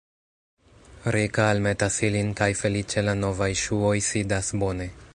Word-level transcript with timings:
Rika 1.15 1.45
almetas 1.51 1.99
ilin 2.09 2.33
kaj 2.41 2.49
feliĉe 2.63 3.05
la 3.09 3.17
novaj 3.23 3.51
ŝuoj 3.67 3.97
sidas 4.11 4.53
bone. 4.65 4.95